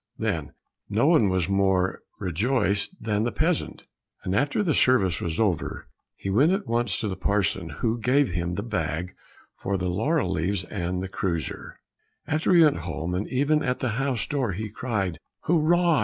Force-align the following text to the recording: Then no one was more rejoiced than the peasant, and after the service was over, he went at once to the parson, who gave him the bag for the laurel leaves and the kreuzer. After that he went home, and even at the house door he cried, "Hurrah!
Then 0.17 0.53
no 0.89 1.05
one 1.05 1.29
was 1.29 1.47
more 1.47 1.99
rejoiced 2.19 3.03
than 3.03 3.21
the 3.21 3.31
peasant, 3.31 3.85
and 4.23 4.33
after 4.35 4.63
the 4.63 4.73
service 4.73 5.21
was 5.21 5.39
over, 5.39 5.85
he 6.15 6.31
went 6.31 6.51
at 6.53 6.65
once 6.65 6.97
to 7.01 7.07
the 7.07 7.15
parson, 7.15 7.69
who 7.69 7.99
gave 7.99 8.31
him 8.31 8.55
the 8.55 8.63
bag 8.63 9.13
for 9.57 9.77
the 9.77 9.89
laurel 9.89 10.31
leaves 10.31 10.63
and 10.63 11.03
the 11.03 11.07
kreuzer. 11.07 11.75
After 12.25 12.49
that 12.49 12.57
he 12.57 12.63
went 12.63 12.77
home, 12.77 13.13
and 13.13 13.27
even 13.27 13.61
at 13.61 13.77
the 13.77 13.89
house 13.89 14.25
door 14.25 14.53
he 14.53 14.71
cried, 14.71 15.19
"Hurrah! 15.41 15.99